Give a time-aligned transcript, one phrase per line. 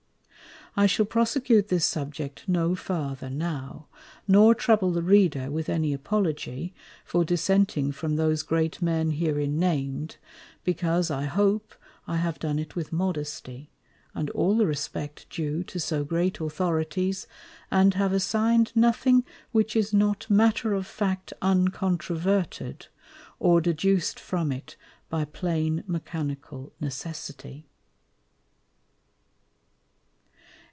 [0.73, 3.87] I shall prosecute this Subject no farther now,
[4.25, 10.15] nor trouble the Reader with any Apology, for dissenting from those Great Men herein named;
[10.63, 11.75] because, I hope,
[12.07, 13.69] I have done it with Modesty,
[14.13, 17.27] and all the Respect due to so great Authorities,
[17.69, 22.87] and have assign'd nothing which is not Matter of Fact uncontroverted,
[23.41, 24.77] or deduc'd from it
[25.09, 27.67] by plain Mechanical Necessity.